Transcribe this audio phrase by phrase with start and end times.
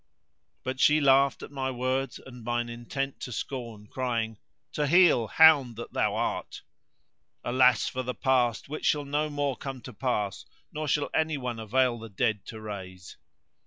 [0.63, 4.39] But she laughed my words and mine intent to scorn crying:
[4.71, 6.63] To heel, hound that thou art!
[7.45, 11.59] Alas[FN#130] for the past which shall no more come to pass nor shall any one
[11.59, 13.17] avail the dead to raise.